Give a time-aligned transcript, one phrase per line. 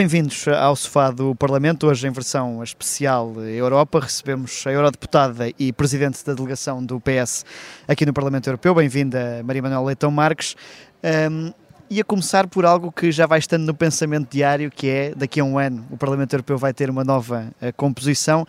[0.00, 4.00] Bem-vindos ao sofá do Parlamento, hoje em versão especial Europa.
[4.00, 7.44] Recebemos a eurodeputada e presidente da delegação do PS
[7.86, 8.74] aqui no Parlamento Europeu.
[8.74, 10.56] Bem-vinda, Maria Manuela Leitão Marques.
[11.30, 11.52] Um,
[11.90, 15.38] e a começar por algo que já vai estando no pensamento diário, que é daqui
[15.38, 18.46] a um ano o Parlamento Europeu vai ter uma nova uh, composição.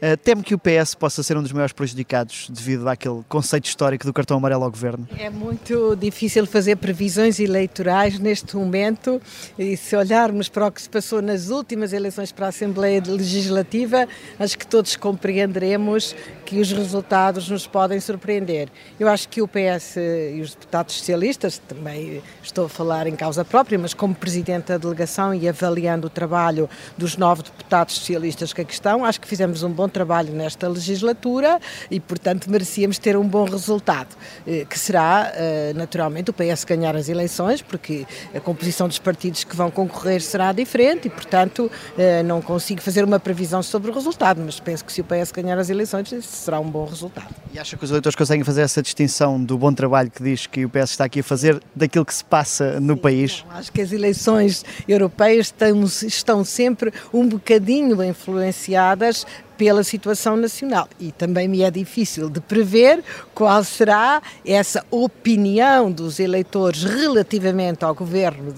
[0.00, 4.06] Uh, temo que o PS possa ser um dos maiores prejudicados devido àquele conceito histórico
[4.06, 5.06] do cartão amarelo ao governo?
[5.18, 9.20] É muito difícil fazer previsões eleitorais neste momento
[9.58, 14.08] e se olharmos para o que se passou nas últimas eleições para a Assembleia Legislativa,
[14.38, 18.70] acho que todos compreenderemos que os resultados nos podem surpreender.
[18.98, 19.96] Eu acho que o PS
[20.34, 24.78] e os deputados socialistas, também estou a falar em causa própria, mas como Presidente da
[24.78, 29.62] Delegação e avaliando o trabalho dos nove deputados socialistas que aqui estão, acho que fizemos
[29.62, 31.60] um bom trabalho nesta legislatura
[31.90, 34.16] e, portanto, merecíamos ter um bom resultado,
[34.46, 39.44] eh, que será, eh, naturalmente, o PS ganhar as eleições, porque a composição dos partidos
[39.44, 43.94] que vão concorrer será diferente e, portanto, eh, não consigo fazer uma previsão sobre o
[43.94, 47.28] resultado, mas penso que se o PS ganhar as eleições, será um bom resultado.
[47.52, 50.64] E acha que os eleitores conseguem fazer essa distinção do bom trabalho que diz que
[50.64, 53.44] o PS está aqui a fazer daquilo que se passa no Sim, país?
[53.48, 59.26] Não, acho que as eleições europeias estão, estão sempre um bocadinho influenciadas
[59.60, 60.88] pela situação nacional.
[60.98, 67.94] E também me é difícil de prever qual será essa opinião dos eleitores relativamente ao
[67.94, 68.54] governo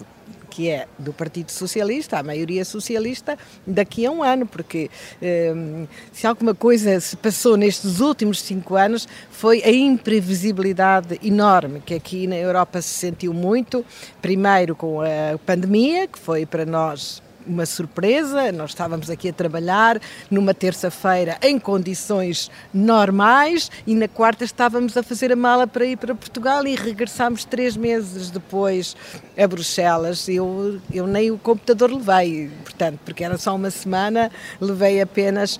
[0.48, 4.90] que é do Partido Socialista, a maioria socialista, daqui a um ano, porque
[5.56, 11.94] um, se alguma coisa se passou nestes últimos cinco anos foi a imprevisibilidade enorme que
[11.94, 13.82] aqui na Europa se sentiu muito,
[14.20, 18.52] primeiro com a pandemia, que foi para nós uma surpresa.
[18.52, 25.02] Nós estávamos aqui a trabalhar numa terça-feira em condições normais e na quarta estávamos a
[25.02, 28.96] fazer a mala para ir para Portugal e regressámos três meses depois
[29.36, 30.28] a Bruxelas.
[30.28, 34.30] Eu, eu nem o computador levei, portanto, porque era só uma semana,
[34.60, 35.58] levei apenas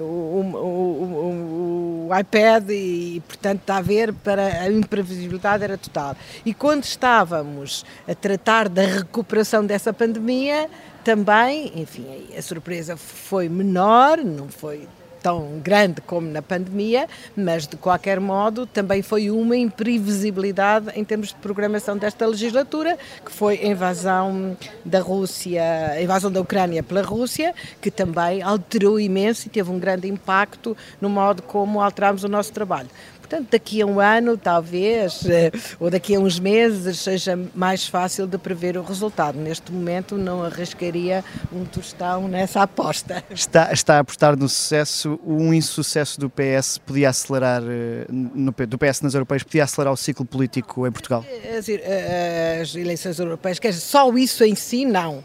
[0.00, 6.16] o, o, o, iPad e, portanto, está a ver, para a imprevisibilidade era total.
[6.44, 10.70] E quando estávamos a tratar da recuperação dessa pandemia,
[11.04, 12.06] também, enfim,
[12.36, 14.86] a surpresa foi menor, não foi
[15.22, 21.28] tão grande como na pandemia, mas de qualquer modo também foi uma imprevisibilidade em termos
[21.28, 25.62] de programação desta legislatura, que foi a invasão da Rússia,
[25.92, 30.76] a invasão da Ucrânia pela Rússia, que também alterou imenso e teve um grande impacto
[31.00, 32.88] no modo como alterámos o nosso trabalho.
[33.28, 38.26] Portanto, daqui a um ano, talvez, eh, ou daqui a uns meses, seja mais fácil
[38.26, 39.38] de prever o resultado.
[39.38, 41.22] Neste momento, não arriscaria
[41.52, 43.22] um tostão nessa aposta.
[43.30, 45.20] Está, está a apostar no sucesso.
[45.22, 49.96] Um insucesso do PS podia acelerar, eh, no, do PS nas europeias, podia acelerar o
[49.96, 51.22] ciclo político em Portugal?
[51.28, 55.22] Eh, as eleições europeias, quer dizer, só isso em si, não.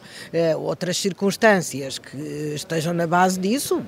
[0.57, 2.17] Outras circunstâncias que
[2.53, 3.81] estejam na base disso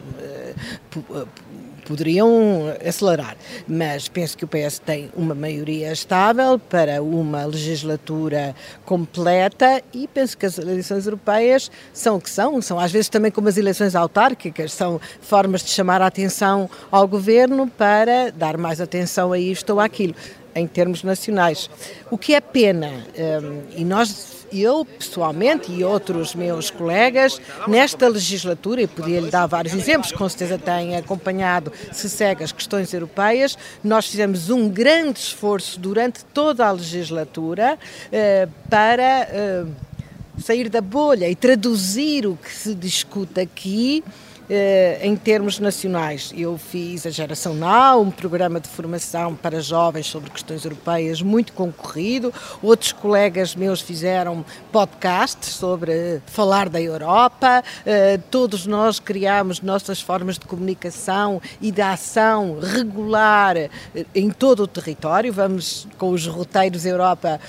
[1.86, 3.38] poderiam acelerar.
[3.68, 10.38] Mas penso que o PS tem uma maioria estável para uma legislatura completa e penso
[10.38, 13.96] que as eleições europeias são o que são, são às vezes também como as eleições
[13.96, 19.72] autárquicas, são formas de chamar a atenção ao governo para dar mais atenção a isto
[19.72, 20.16] ou àquilo
[20.56, 21.70] em termos nacionais.
[22.10, 22.90] O que é pena,
[23.44, 29.74] um, e nós eu pessoalmente e outros meus colegas, nesta legislatura, e podia-lhe dar vários
[29.74, 35.80] exemplos, com certeza têm acompanhado se segue as questões europeias, nós fizemos um grande esforço
[35.80, 39.28] durante toda a legislatura uh, para
[39.66, 44.25] uh, sair da bolha e traduzir o que se discute aqui eh,
[45.02, 46.32] em termos nacionais.
[46.36, 51.52] Eu fiz a Geração Now, um programa de formação para jovens sobre questões europeias muito
[51.54, 52.32] concorrido.
[52.62, 57.64] Outros colegas meus fizeram podcasts sobre falar da Europa.
[57.86, 63.70] Eh, todos nós criámos nossas formas de comunicação e de ação regular eh,
[64.14, 65.34] em todo o território.
[65.34, 67.40] Vamos com os roteiros Europa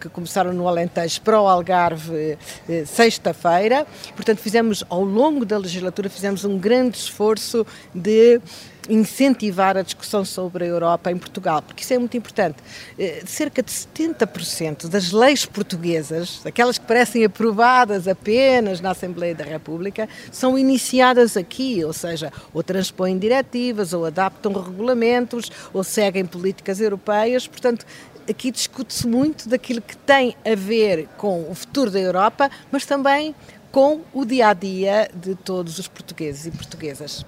[0.00, 2.38] que começaram no Alentejo para o Algarve
[2.86, 3.86] sexta-feira.
[4.14, 8.40] Portanto, fizemos ao longo da legislatura fizemos um grande esforço de
[8.88, 12.58] incentivar a discussão sobre a Europa em Portugal, porque isso é muito importante.
[12.96, 19.44] Eh, cerca de 70% das leis portuguesas, aquelas que parecem aprovadas apenas na Assembleia da
[19.44, 26.80] República, são iniciadas aqui, ou seja, ou transpõem diretivas, ou adaptam regulamentos, ou seguem políticas
[26.80, 27.48] europeias.
[27.48, 27.84] Portanto,
[28.30, 33.34] aqui discute-se muito daquilo que tem a ver com o futuro da Europa, mas também
[33.72, 37.24] com o dia a dia de todos os portugueses e portuguesas.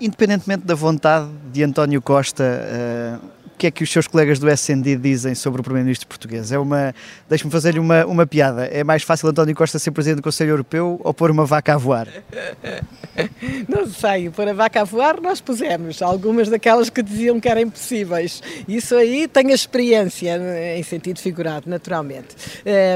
[0.00, 4.96] Independentemente da vontade de António Costa uh, que é que os seus colegas do SND
[4.96, 6.50] dizem sobre o Primeiro-Ministro português?
[6.50, 6.94] É uma.
[7.28, 8.64] Deixe-me fazer-lhe uma, uma piada.
[8.64, 11.76] É mais fácil António Costa ser Presidente do Conselho Europeu ou pôr uma vaca a
[11.76, 12.08] voar?
[13.68, 16.00] Não sei, pôr a vaca a voar nós pusemos.
[16.00, 18.42] Algumas daquelas que diziam que eram impossíveis.
[18.66, 20.40] Isso aí tem a experiência,
[20.74, 22.34] em sentido figurado, naturalmente.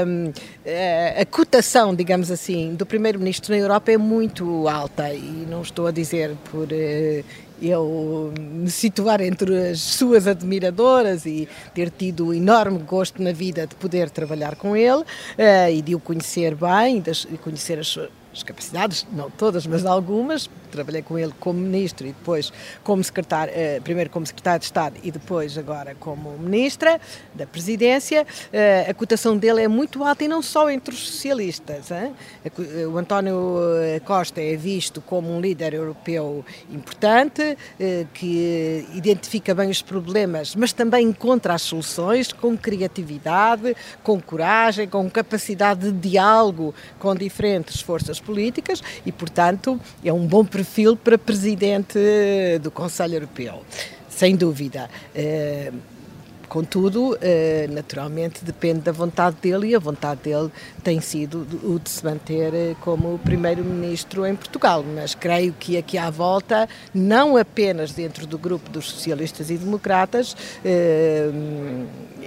[0.07, 0.33] Um,
[0.65, 5.85] eh, a cotação, digamos assim, do Primeiro-Ministro na Europa é muito alta e não estou
[5.85, 7.23] a dizer por uh,
[7.61, 13.75] eu me situar entre as suas admiradoras e ter tido enorme gosto na vida de
[13.75, 18.43] poder trabalhar com ele uh, e de o conhecer bem, de conhecer as suas as
[18.43, 20.49] capacidades, não todas, mas algumas.
[20.75, 22.51] Trabalhei com ele como ministro e depois
[22.83, 26.99] como secretário, eh, primeiro como secretário de Estado e depois agora como ministra
[27.33, 28.27] da presidência.
[28.51, 31.89] Eh, a cotação dele é muito alta e não só entre os socialistas.
[32.91, 37.57] O António eh, Costa é visto como um líder europeu importante,
[38.13, 45.09] que identifica bem os problemas, mas também encontra as soluções com criatividade, com coragem, com
[45.09, 51.99] capacidade de diálogo com diferentes forças políticas e, portanto, é um bom perfil para presidente
[52.61, 53.61] do Conselho Europeu,
[54.09, 54.89] sem dúvida.
[55.13, 55.71] Eh,
[56.49, 60.49] contudo, eh, naturalmente depende da vontade dele e a vontade dele
[60.83, 64.83] tem sido o de se manter eh, como primeiro-ministro em Portugal.
[64.83, 70.35] Mas creio que aqui à volta, não apenas dentro do grupo dos socialistas e democratas,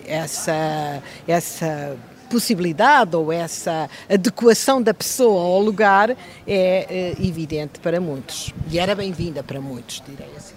[0.06, 1.96] essa, essa
[2.28, 6.16] possibilidade ou essa adequação da pessoa ao lugar é,
[6.46, 8.52] é evidente para muitos.
[8.70, 10.54] E era bem-vinda para muitos, direi assim.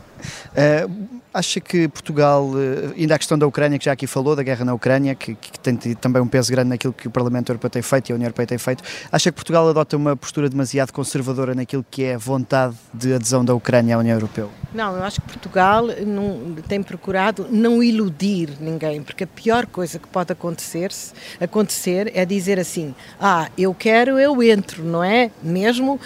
[0.51, 4.43] Uh, acha que Portugal, uh, ainda a questão da Ucrânia, que já aqui falou, da
[4.43, 7.69] guerra na Ucrânia, que, que tem também um peso grande naquilo que o Parlamento Europeu
[7.69, 10.91] tem feito e a União Europeia tem feito, acha que Portugal adota uma postura demasiado
[10.91, 14.47] conservadora naquilo que é a vontade de adesão da Ucrânia à União Europeia?
[14.73, 19.99] Não, eu acho que Portugal não, tem procurado não iludir ninguém, porque a pior coisa
[19.99, 20.91] que pode acontecer,
[21.39, 25.29] acontecer é dizer assim: ah, eu quero, eu entro, não é?
[25.43, 25.99] Mesmo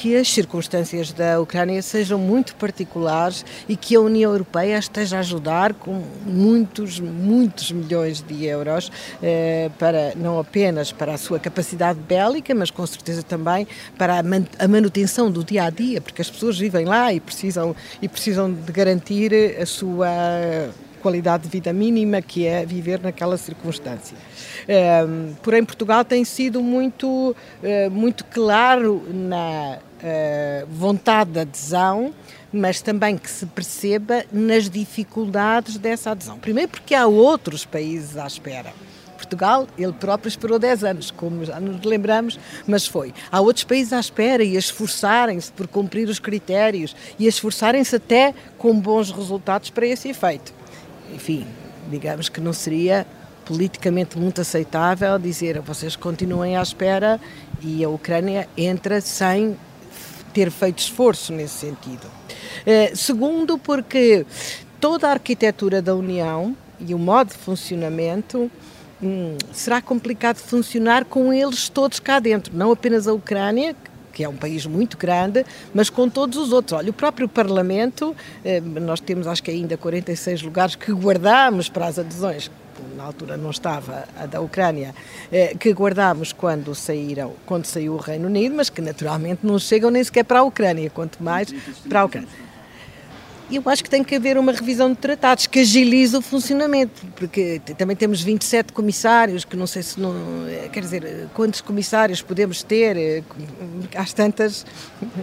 [0.00, 5.20] que as circunstâncias da Ucrânia sejam muito particulares e que a União Europeia esteja a
[5.20, 8.90] ajudar com muitos, muitos milhões de euros
[9.22, 13.68] eh, para não apenas para a sua capacidade bélica, mas com certeza também
[13.98, 14.20] para
[14.58, 18.50] a manutenção do dia a dia, porque as pessoas vivem lá e precisam e precisam
[18.50, 20.08] de garantir a sua
[21.02, 24.16] qualidade de vida mínima que é viver naquela circunstância.
[24.68, 27.06] Um, porém, Portugal tem sido muito,
[27.62, 32.14] uh, muito claro na uh, vontade de adesão,
[32.52, 36.38] mas também que se perceba nas dificuldades dessa adesão.
[36.38, 38.72] Primeiro, porque há outros países à espera.
[39.16, 43.14] Portugal, ele próprio esperou 10 anos, como já nos lembramos, mas foi.
[43.30, 47.96] Há outros países à espera e a esforçarem-se por cumprir os critérios e a esforçarem-se
[47.96, 50.52] até com bons resultados para esse efeito.
[51.14, 51.46] Enfim,
[51.90, 53.06] digamos que não seria
[53.44, 57.20] politicamente muito aceitável dizer vocês continuem à espera
[57.60, 59.56] e a Ucrânia entra sem
[60.32, 62.06] ter feito esforço nesse sentido.
[62.06, 64.24] Uh, segundo, porque
[64.80, 68.50] toda a arquitetura da União e o modo de funcionamento
[69.02, 73.76] hum, será complicado funcionar com eles todos cá dentro, não apenas a Ucrânia,
[74.12, 76.78] que é um país muito grande, mas com todos os outros.
[76.78, 81.86] Olha, o próprio Parlamento, eh, nós temos acho que ainda 46 lugares que guardamos para
[81.86, 82.50] as adesões,
[82.96, 84.94] na altura não estava a da Ucrânia,
[85.30, 89.90] eh, que guardámos quando saíram, quando saiu o Reino Unido, mas que naturalmente não chegam
[89.90, 91.52] nem sequer para a Ucrânia, quanto mais
[91.88, 92.28] para a Ucrânia
[93.56, 97.60] eu acho que tem que haver uma revisão de tratados que agilize o funcionamento, porque
[97.76, 100.14] também temos 27 comissários, que não sei se não.
[100.48, 102.96] Eh, quer dizer, quantos comissários podemos ter?
[102.96, 103.22] Eh,
[103.96, 104.64] às tantas,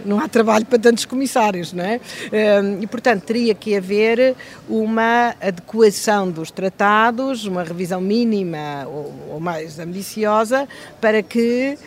[0.04, 2.00] não há trabalho para tantos comissários, não é?
[2.30, 4.36] Eh, e, portanto, teria que haver
[4.68, 10.68] uma adequação dos tratados, uma revisão mínima ou, mais ambiciosa,
[11.00, 11.78] para que,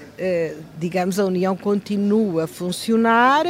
[0.78, 3.46] digamos, a União continue a funcionar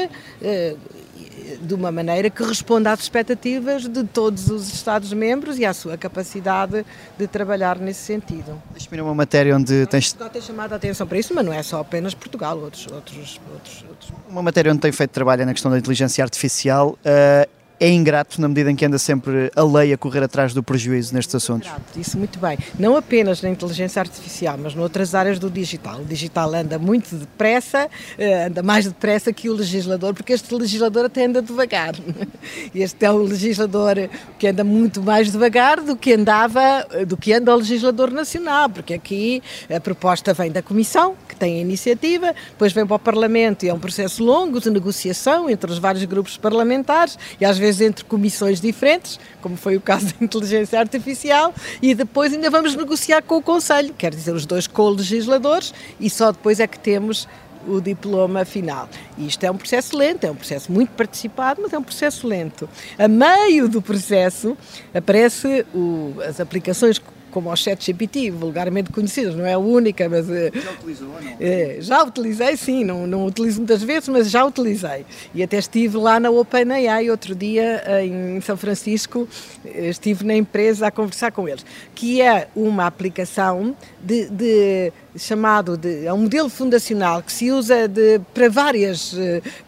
[1.57, 6.85] de uma maneira que responda às expectativas de todos os Estados-membros e à sua capacidade
[7.17, 8.61] de trabalhar nesse sentido.
[8.71, 10.09] Deixa-me uma matéria onde tens...
[10.09, 13.39] Portugal tem chamado a atenção para isso, mas não é só apenas Portugal, outros, outros,
[13.53, 14.13] outros, outros.
[14.29, 16.97] Uma matéria onde tem feito trabalho na questão da inteligência artificial.
[17.05, 20.61] Uh, é ingrato na medida em que anda sempre a lei a correr atrás do
[20.61, 21.67] prejuízo nestes assuntos.
[21.67, 22.55] Ingrato, isso muito bem.
[22.77, 25.99] Não apenas na inteligência artificial, mas noutras áreas do digital.
[25.99, 31.05] O digital anda muito depressa, eh, anda mais depressa que o legislador, porque este legislador
[31.05, 31.95] até anda devagar.
[32.75, 33.95] Este é um legislador
[34.37, 38.93] que anda muito mais devagar do que andava, do que anda o legislador nacional, porque
[38.93, 39.41] aqui
[39.73, 43.69] a proposta vem da Comissão, que tem a iniciativa, depois vem para o Parlamento e
[43.69, 48.03] é um processo longo de negociação entre os vários grupos parlamentares e às vezes entre
[48.03, 53.37] comissões diferentes, como foi o caso da inteligência artificial, e depois ainda vamos negociar com
[53.37, 57.27] o Conselho, quer dizer, os dois co-legisladores, e só depois é que temos
[57.67, 58.89] o diploma final.
[59.17, 62.27] E isto é um processo lento, é um processo muito participado, mas é um processo
[62.27, 62.67] lento.
[62.97, 64.57] A meio do processo
[64.93, 66.99] aparece o, as aplicações
[67.31, 70.29] como o ChatGPT, vulgarmente conhecidas, não é a única, mas...
[70.29, 71.35] Eh, já utilizou ou não?
[71.39, 75.05] É, já utilizei, sim, não, não utilizo muitas vezes, mas já utilizei.
[75.33, 79.27] E até estive lá na OpenAI outro dia em São Francisco,
[79.65, 85.77] eh, estive na empresa a conversar com eles, que é uma aplicação de, de chamado
[85.77, 89.15] de é um modelo fundacional que se usa de, para várias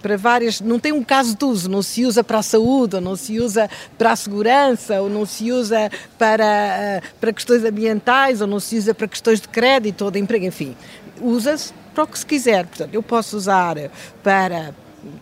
[0.01, 3.01] para várias não tem um caso de uso não se usa para a saúde ou
[3.01, 8.41] não se usa para a segurança ou não se usa para para questões questões ambientais
[8.41, 10.75] ou não se usa para questões de crédito ou de emprego, enfim,
[11.21, 12.65] usa-se para o que se quiser.
[12.65, 13.75] Portanto, eu posso usar
[14.23, 14.73] para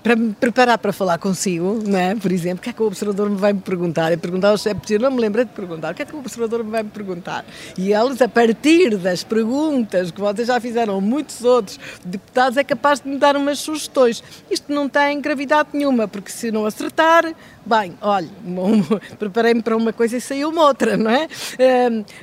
[0.03, 2.15] para me preparar para falar consigo, não é?
[2.15, 4.11] por exemplo, o que é que o observador me vai me perguntar?
[4.11, 6.63] É perguntar ao chefe, não me lembrei de perguntar, o que é que o observador
[6.63, 7.45] me vai me perguntar?
[7.77, 12.99] E eles, a partir das perguntas que vocês já fizeram, muitos outros deputados, é capaz
[12.99, 14.23] de me dar umas sugestões.
[14.49, 17.33] Isto não tem gravidade nenhuma, porque se não acertar,
[17.65, 18.29] bem, olha,
[19.17, 21.27] preparei-me para uma coisa e saiu uma outra, não é?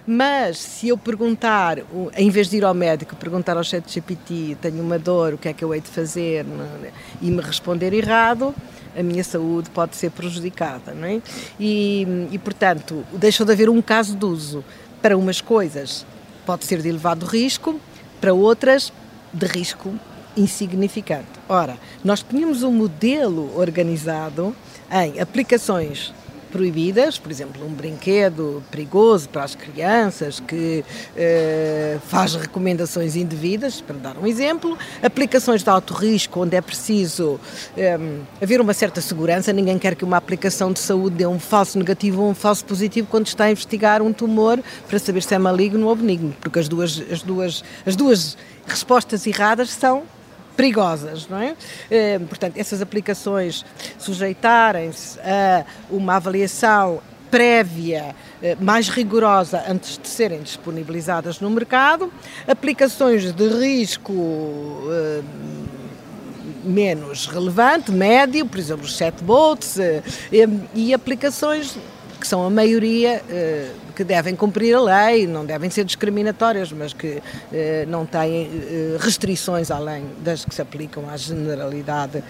[0.07, 1.78] mas se eu perguntar,
[2.16, 5.49] em vez de ir ao médico, perguntar ao chat GPT, tenho uma dor, o que
[5.49, 6.45] é que eu hei de fazer?
[6.85, 6.90] É?
[7.23, 8.54] E me responder errado,
[8.97, 11.21] a minha saúde pode ser prejudicada, não é?
[11.59, 14.64] E, e portanto, deixou de haver um caso de uso.
[15.00, 16.04] Para umas coisas
[16.45, 17.80] pode ser de elevado risco,
[18.21, 18.92] para outras
[19.33, 19.95] de risco
[20.37, 21.28] insignificante.
[21.49, 24.54] Ora, nós tínhamos um modelo organizado
[24.90, 26.12] em aplicações
[26.50, 30.85] proibidas, por exemplo, um brinquedo perigoso para as crianças que
[31.16, 37.38] eh, faz recomendações indevidas, para dar um exemplo, aplicações de alto risco, onde é preciso
[37.76, 37.99] eh,
[38.40, 42.23] haver uma certa segurança, ninguém quer que uma aplicação de saúde dê um falso negativo
[42.23, 45.87] ou um falso positivo quando está a investigar um tumor para saber se é maligno
[45.87, 50.04] ou benigno, porque as duas, as duas, as duas respostas erradas são
[50.58, 51.54] perigosas, não é?
[51.88, 53.64] Eh, portanto, essas aplicações
[53.96, 57.00] sujeitarem-se a uma avaliação
[57.30, 62.12] prévia eh, mais rigorosa antes de serem disponibilizadas no mercado,
[62.48, 64.12] aplicações de risco
[64.90, 65.20] eh,
[66.64, 69.78] menos relevante, médio, por exemplo, os chatbots,
[70.74, 71.78] e aplicações
[72.20, 73.22] que são a maioria
[73.98, 77.20] que devem cumprir a lei, não devem ser discriminatórias, mas que
[77.52, 82.22] eh, não têm eh, restrições além das que se aplicam à generalidade,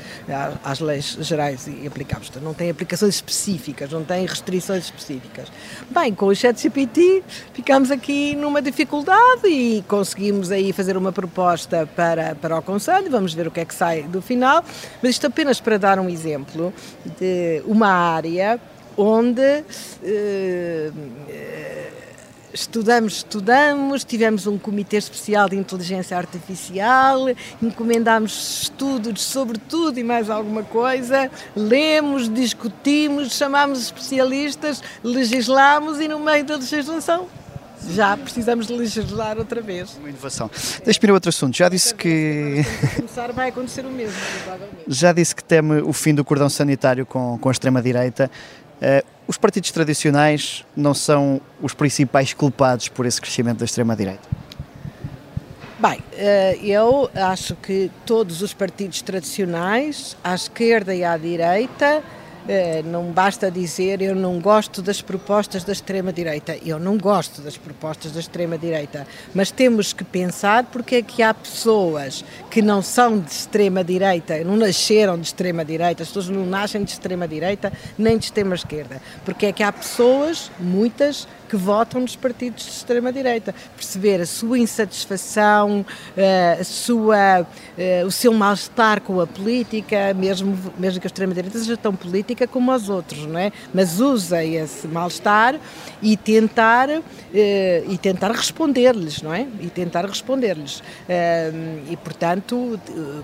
[0.65, 2.31] às leis gerais e aplicáveis.
[2.41, 5.49] Não têm aplicações específicas, não têm restrições específicas.
[5.91, 7.23] Bem, com o ChatGPT
[7.53, 13.35] ficamos aqui numa dificuldade e conseguimos aí fazer uma proposta para, para o Conselho, vamos
[13.35, 14.65] ver o que é que sai do final,
[15.03, 16.73] mas isto apenas para dar um exemplo
[17.21, 18.59] de uma área
[18.99, 19.65] onde
[20.03, 20.91] eh,
[22.53, 27.29] estudamos, estudamos, tivemos um comitê especial de inteligência artificial,
[27.63, 36.19] encomendámos estudos sobre tudo e mais alguma coisa, lemos, discutimos, chamámos especialistas, legislamos e no
[36.19, 37.29] meio da legislação
[37.91, 39.97] já precisamos de legislar outra vez.
[39.99, 40.51] Uma inovação.
[40.85, 41.57] Deixa-me ir a outro assunto.
[41.57, 42.65] Já disse que.
[42.97, 44.17] começar, vai acontecer o mesmo,
[44.87, 48.31] Já disse que teme o fim do cordão sanitário com, com a extrema-direita.
[48.81, 54.29] Uh, os partidos tradicionais não são os principais culpados por esse crescimento da extrema-direita?
[55.79, 62.03] Bem, uh, eu acho que todos os partidos tradicionais, à esquerda e à direita, eh,
[62.85, 66.59] não basta dizer eu não gosto das propostas da extrema-direita.
[66.65, 71.35] Eu não gosto das propostas da extrema-direita, mas temos que pensar porque é que há
[71.35, 76.93] pessoas que não são de extrema-direita, não nasceram de extrema-direita, as pessoas não nascem de
[76.93, 79.01] extrema-direita nem de extrema-esquerda.
[79.25, 83.55] Porque é que há pessoas, muitas, que votam nos partidos de extrema-direita.
[83.75, 85.85] Perceber a sua insatisfação,
[86.17, 91.59] eh, a sua, eh, o seu mal-estar com a política, mesmo, mesmo que a extrema-direita
[91.59, 93.51] seja tão política como os outros, não é?
[93.73, 95.59] Mas usa esse mal-estar
[96.03, 96.89] e tentar,
[97.35, 99.47] eh, e tentar responder-lhes, não é?
[99.61, 100.83] E tentar responder-lhes.
[101.91, 102.79] E, portanto,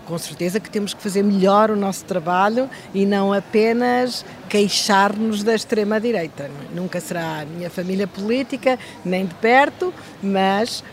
[0.05, 5.53] com certeza que temos que fazer melhor o nosso trabalho e não apenas queixar-nos da
[5.53, 6.49] extrema-direita.
[6.73, 10.83] Nunca será a minha família política, nem de perto, mas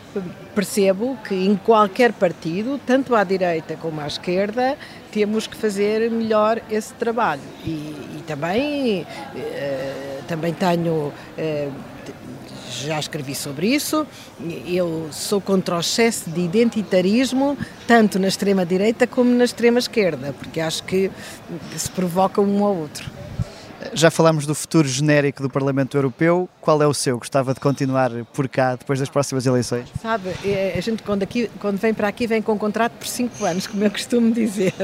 [0.54, 4.76] percebo que em qualquer partido, tanto à direita como à esquerda,
[5.10, 7.42] temos que fazer melhor esse trabalho.
[7.64, 11.12] E, e também, eh, também tenho.
[11.36, 11.68] Eh,
[12.80, 14.06] já escrevi sobre isso.
[14.66, 20.82] Eu sou contra o excesso de identitarismo, tanto na extrema-direita como na extrema-esquerda, porque acho
[20.84, 21.10] que
[21.76, 23.21] se provoca um ao outro.
[23.94, 26.48] Já falámos do futuro genérico do Parlamento Europeu.
[26.60, 27.18] Qual é o seu?
[27.18, 29.88] Gostava de continuar por cá depois das próximas eleições?
[30.00, 33.06] Sabe, é, a gente quando, aqui, quando vem para aqui vem com um contrato por
[33.06, 34.74] cinco anos, como eu costumo dizer.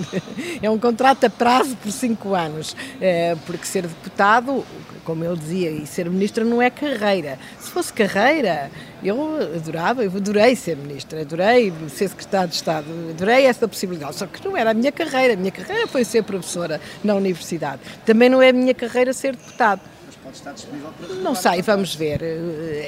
[0.61, 4.65] É um contrato a prazo por cinco anos, é, porque ser deputado,
[5.09, 7.39] como eu dizia, e ser ministro não é carreira.
[7.59, 8.71] Se fosse carreira,
[9.03, 14.27] eu adorava, eu adorei ser ministra, adorei ser secretário de Estado, adorei essa possibilidade, só
[14.27, 17.81] que não era a minha carreira, a minha carreira foi ser professora na universidade.
[18.05, 19.81] Também não é a minha carreira ser deputado.
[20.05, 22.21] Mas pode estar disponível para Não sei, vamos ver.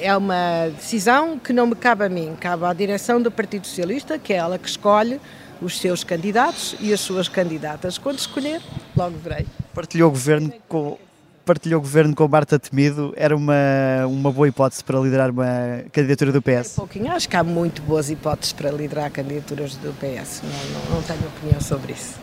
[0.02, 4.18] É uma decisão que não me cabe a mim, cabe à direção do Partido Socialista,
[4.18, 5.18] que é ela que escolhe
[5.62, 7.96] os seus candidatos e as suas candidatas.
[7.96, 8.60] Quando escolher,
[8.94, 9.46] logo verei.
[9.72, 10.98] Partilhou o governo com
[11.50, 16.30] partilhou o governo com Marta Temido, era uma, uma boa hipótese para liderar uma candidatura
[16.30, 16.74] do PS?
[16.74, 20.94] Um pouquinho, acho que há muito boas hipóteses para liderar candidaturas do PS, não, não,
[20.94, 22.20] não tenho opinião sobre isso.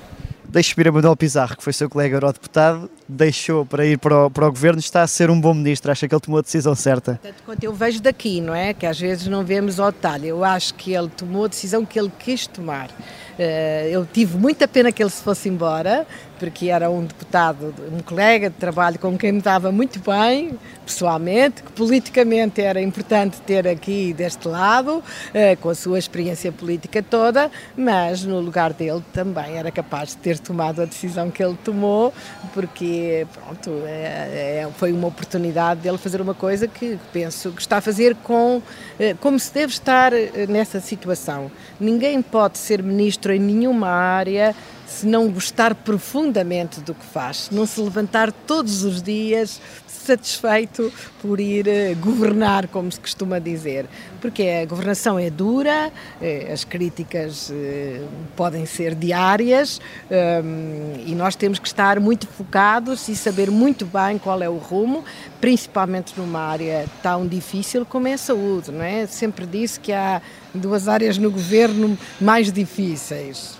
[0.49, 4.31] Deixe vir a Manuel Pizarro, que foi seu colega eurodeputado, deixou para ir para o,
[4.31, 6.73] para o governo, está a ser um bom ministro, acha que ele tomou a decisão
[6.73, 7.19] certa?
[7.21, 8.73] Tanto quanto eu vejo daqui, não é?
[8.73, 10.29] Que às vezes não vemos ao detalhe.
[10.29, 12.89] Eu acho que ele tomou a decisão que ele quis tomar.
[13.37, 16.07] Eh, eu tive muita pena que ele se fosse embora,
[16.39, 21.63] porque era um deputado, um colega de trabalho com quem me dava muito bem, pessoalmente,
[21.63, 25.03] que politicamente era importante ter aqui deste lado,
[25.33, 30.17] eh, com a sua experiência política toda, mas no lugar dele também era capaz de
[30.17, 32.13] ter tomado a decisão que ele tomou,
[32.53, 37.81] porque pronto, é, foi uma oportunidade dele fazer uma coisa que penso que está a
[37.81, 38.61] fazer com
[38.99, 40.11] eh, como se deve estar
[40.47, 41.51] nessa situação.
[41.79, 44.55] Ninguém pode ser ministro em nenhuma área
[44.87, 49.61] se não gostar profundamente do que faz, se não se levantar todos os dias
[50.07, 53.85] satisfeito por ir eh, governar, como se costuma dizer.
[54.21, 58.01] Porque a governação é dura, eh, as críticas eh,
[58.35, 64.17] podem ser diárias ehm, e nós temos que estar muito focados e saber muito bem
[64.17, 65.03] qual é o rumo,
[65.41, 69.05] principalmente numa área tão difícil como é a saúde, não é?
[69.07, 70.21] Sempre disse que há
[70.53, 73.56] duas áreas no governo mais difíceis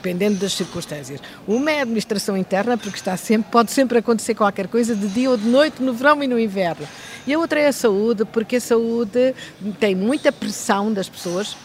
[0.00, 1.20] dependendo das circunstâncias.
[1.46, 5.30] Uma é a administração interna, porque está sempre, pode sempre acontecer qualquer coisa de dia
[5.30, 6.88] ou de noite, no verão e no inverno.
[7.26, 9.34] E a outra é a saúde, porque a saúde
[9.78, 11.56] tem muita pressão das pessoas.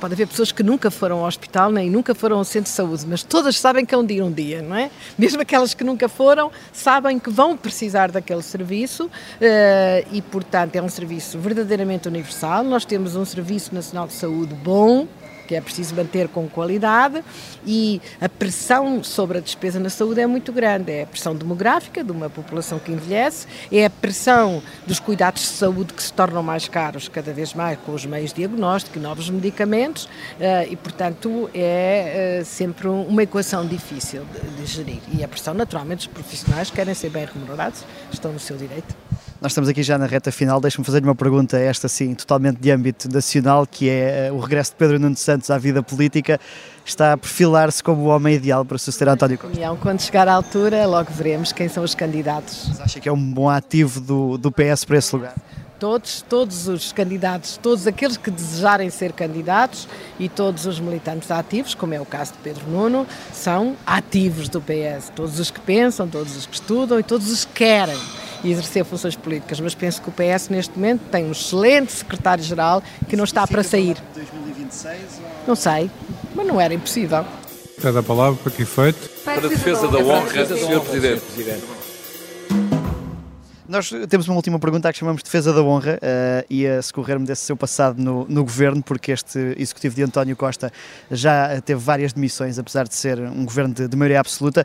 [0.00, 3.06] Pode haver pessoas que nunca foram ao hospital nem nunca foram ao centro de saúde,
[3.08, 4.90] mas todas sabem que é um dia um dia, não é?
[5.18, 10.82] Mesmo aquelas que nunca foram, sabem que vão precisar daquele serviço eh, e, portanto, é
[10.82, 12.62] um serviço verdadeiramente universal.
[12.62, 15.08] Nós temos um Serviço Nacional de Saúde bom,
[15.46, 17.22] que é preciso manter com qualidade
[17.66, 20.92] e a pressão sobre a despesa na saúde é muito grande.
[20.92, 25.48] É a pressão demográfica de uma população que envelhece, é a pressão dos cuidados de
[25.48, 29.00] saúde que se tornam mais caros cada vez mais com os meios de diagnóstico e
[29.00, 30.08] novos medicamentos
[30.40, 34.24] eh, e, portanto, é eh, sempre uma equação difícil
[34.58, 35.00] de gerir.
[35.12, 38.94] E a pressão, naturalmente, dos profissionais que querem ser bem remunerados, estão no seu direito.
[39.40, 42.70] Nós estamos aqui já na reta final, deixe-me fazer-lhe uma pergunta, esta sim, totalmente de
[42.70, 46.40] âmbito nacional, que é o regresso de Pedro Nuno Santos à vida política.
[46.84, 49.76] Está a perfilar-se como o homem ideal para suceder António Costa?
[49.82, 52.64] Quando chegar à altura, logo veremos quem são os candidatos.
[52.68, 55.34] Mas acha que é um bom ativo do, do PS para esse lugar?
[55.78, 59.86] Todos, todos os candidatos, todos aqueles que desejarem ser candidatos
[60.18, 64.62] e todos os militantes ativos, como é o caso de Pedro Nuno, são ativos do
[64.62, 65.12] PS.
[65.14, 67.98] Todos os que pensam, todos os que estudam e todos os que querem
[68.44, 69.60] exercer funções políticas.
[69.60, 73.62] Mas penso que o PS neste momento tem um excelente secretário-geral que não está para
[73.62, 73.96] sair.
[74.14, 74.98] 2026?
[75.46, 75.90] Não sei,
[76.34, 77.24] mas não era impossível.
[77.80, 79.08] Pede a palavra para que efeito?
[79.24, 80.80] Para a defesa da honra, Sr.
[80.80, 81.76] Presidente.
[83.68, 87.26] Nós temos uma última pergunta que chamamos de defesa da honra uh, e a socorrer-me
[87.26, 90.72] desse seu passado no, no, governo, porque este executivo de António Costa
[91.10, 94.64] já teve várias demissões, apesar de ser um governo de, de maioria absoluta.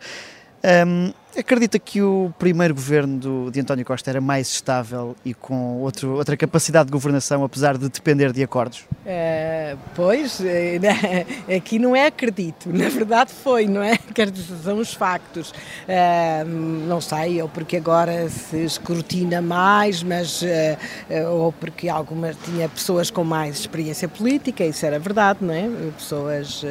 [0.63, 5.77] Um, acredita que o primeiro governo do, de António Costa era mais estável e com
[5.77, 8.85] outro, outra capacidade de governação, apesar de depender de acordos?
[9.05, 13.97] Uh, pois, uh, aqui não é acredito, na verdade foi, não é?
[14.13, 15.51] Quer dizer, são os factos.
[15.51, 16.45] Uh,
[16.87, 20.43] não sei, ou porque agora se escrutina mais, mas
[21.29, 25.69] ou porque algumas tinha pessoas com mais experiência política, isso era verdade, não é?
[25.97, 26.63] Pessoas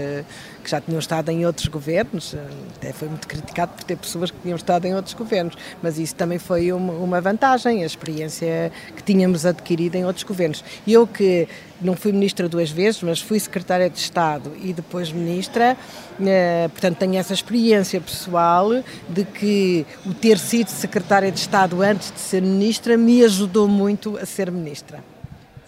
[0.71, 2.37] que já tinham estado em outros governos,
[2.77, 6.15] até foi muito criticado por ter pessoas que tinham estado em outros governos, mas isso
[6.15, 10.63] também foi uma, uma vantagem, a experiência que tínhamos adquirido em outros governos.
[10.87, 11.49] Eu que
[11.81, 15.77] não fui ministra duas vezes, mas fui secretária de Estado e depois ministra,
[16.25, 18.69] eh, portanto tenho essa experiência pessoal
[19.09, 24.17] de que o ter sido secretária de Estado antes de ser ministra me ajudou muito
[24.19, 25.03] a ser ministra.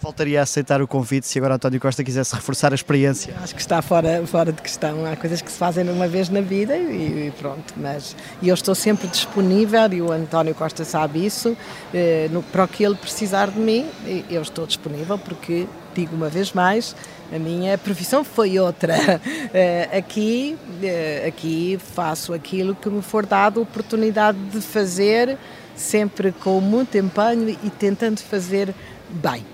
[0.03, 3.33] Voltaria a aceitar o convite se agora António Costa quisesse reforçar a experiência?
[3.41, 5.05] Acho que está fora, fora de questão.
[5.05, 7.73] Há coisas que se fazem uma vez na vida e, e pronto.
[7.77, 11.55] Mas e eu estou sempre disponível e o António Costa sabe isso.
[11.93, 13.85] Eh, no, para o que ele precisar de mim,
[14.29, 16.93] eu estou disponível porque, digo uma vez mais,
[17.33, 18.95] a minha profissão foi outra.
[19.55, 25.37] Eh, aqui, eh, aqui faço aquilo que me for dado oportunidade de fazer,
[25.75, 28.73] sempre com muito empenho e tentando fazer
[29.09, 29.45] bem.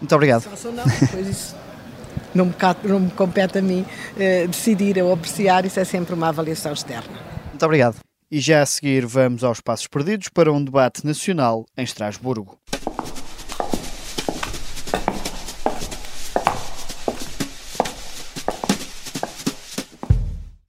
[0.00, 0.44] Muito obrigado.
[0.64, 1.56] Não, pois isso
[2.34, 2.54] não me,
[2.84, 3.84] não me compete a mim
[4.18, 7.18] eh, decidir ou apreciar, isso é sempre uma avaliação externa.
[7.48, 7.96] Muito obrigado.
[8.30, 12.58] E já a seguir vamos aos passos perdidos para um debate nacional em Estrasburgo.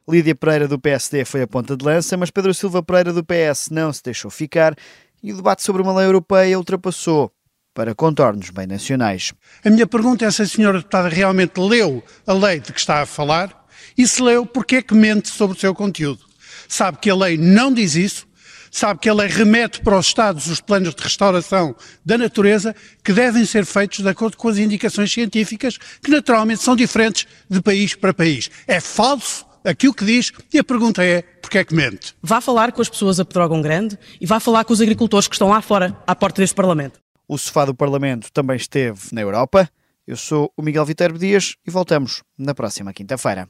[0.09, 3.69] Lídia Pereira do PSD foi a ponta de lança, mas Pedro Silva Pereira do PS
[3.69, 4.73] não se deixou ficar
[5.21, 7.29] e o debate sobre uma lei europeia ultrapassou
[7.77, 9.33] para contornos bem nacionais.
[9.63, 13.03] A minha pergunta é se a senhora deputada realmente leu a lei de que está
[13.03, 16.25] a falar e se leu, porque é que mente sobre o seu conteúdo.
[16.67, 18.27] Sabe que a lei não diz isso,
[18.71, 23.13] sabe que a lei remete para os Estados os planos de restauração da natureza que
[23.13, 27.93] devem ser feitos de acordo com as indicações científicas, que naturalmente são diferentes de país
[27.93, 28.49] para país.
[28.65, 32.15] É falso aquilo que diz e a pergunta é porque é que mente?
[32.23, 35.35] Vá falar com as pessoas a Pedrógão Grande e vá falar com os agricultores que
[35.35, 36.99] estão lá fora, à porta deste Parlamento.
[37.27, 39.69] O sofá do Parlamento também esteve na Europa.
[40.05, 43.49] Eu sou o Miguel Viterbo Dias e voltamos na próxima quinta-feira.